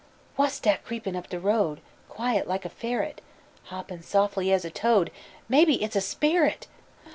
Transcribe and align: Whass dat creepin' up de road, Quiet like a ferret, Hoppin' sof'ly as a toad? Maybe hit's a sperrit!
Whass 0.35 0.59
dat 0.59 0.83
creepin' 0.83 1.15
up 1.15 1.29
de 1.29 1.39
road, 1.39 1.79
Quiet 2.09 2.47
like 2.47 2.65
a 2.65 2.69
ferret, 2.69 3.21
Hoppin' 3.65 4.01
sof'ly 4.01 4.51
as 4.51 4.65
a 4.65 4.71
toad? 4.71 5.11
Maybe 5.47 5.77
hit's 5.77 5.95
a 5.95 6.01
sperrit! 6.01 6.65